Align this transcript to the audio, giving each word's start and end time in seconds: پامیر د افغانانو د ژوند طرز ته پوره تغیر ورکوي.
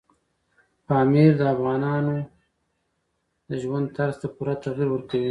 پامیر 0.87 1.31
د 1.37 1.41
افغانانو 1.55 2.17
د 3.49 3.51
ژوند 3.61 3.85
طرز 3.95 4.15
ته 4.21 4.27
پوره 4.35 4.55
تغیر 4.63 4.87
ورکوي. 4.91 5.29